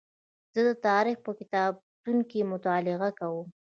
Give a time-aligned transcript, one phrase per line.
[0.53, 3.47] زه د تاریخ په کتابتون کې مطالعه کوم.